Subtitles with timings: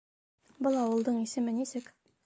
[0.67, 1.97] Был ауылдың исеме нисек?